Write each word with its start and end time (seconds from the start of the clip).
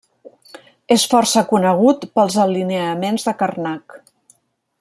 És 0.95 1.03
força 1.11 1.43
conegut 1.51 2.09
pels 2.19 2.39
alineaments 2.47 3.29
de 3.29 3.39
Carnac. 3.43 3.99